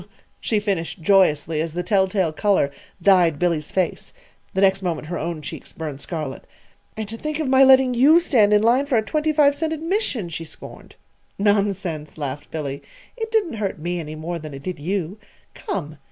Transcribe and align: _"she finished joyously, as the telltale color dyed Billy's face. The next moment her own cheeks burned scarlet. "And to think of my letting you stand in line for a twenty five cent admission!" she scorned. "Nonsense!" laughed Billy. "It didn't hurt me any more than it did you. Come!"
_"she 0.39 0.59
finished 0.59 0.99
joyously, 1.03 1.61
as 1.61 1.73
the 1.73 1.83
telltale 1.83 2.33
color 2.33 2.71
dyed 2.99 3.37
Billy's 3.37 3.69
face. 3.69 4.13
The 4.55 4.61
next 4.61 4.81
moment 4.81 5.09
her 5.09 5.19
own 5.19 5.43
cheeks 5.43 5.73
burned 5.73 6.01
scarlet. 6.01 6.45
"And 6.97 7.07
to 7.07 7.15
think 7.17 7.37
of 7.37 7.47
my 7.47 7.63
letting 7.63 7.93
you 7.93 8.19
stand 8.19 8.51
in 8.51 8.63
line 8.63 8.87
for 8.87 8.97
a 8.97 9.03
twenty 9.03 9.31
five 9.31 9.53
cent 9.53 9.73
admission!" 9.73 10.27
she 10.29 10.43
scorned. 10.43 10.95
"Nonsense!" 11.37 12.17
laughed 12.17 12.49
Billy. 12.49 12.81
"It 13.15 13.29
didn't 13.31 13.57
hurt 13.61 13.77
me 13.77 13.99
any 13.99 14.15
more 14.15 14.39
than 14.39 14.55
it 14.55 14.63
did 14.63 14.79
you. 14.79 15.19
Come!" 15.53 15.99